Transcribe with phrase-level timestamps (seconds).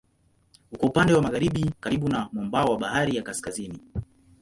[0.71, 3.79] Uko upande wa magharibi karibu na mwambao wa Bahari ya Kaskazini.